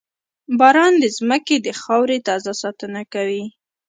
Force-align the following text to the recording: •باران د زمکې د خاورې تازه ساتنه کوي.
•باران 0.59 0.93
د 0.99 1.05
زمکې 1.17 1.57
د 1.65 1.69
خاورې 1.81 2.17
تازه 2.27 2.51
ساتنه 2.61 3.01
کوي. 3.13 3.43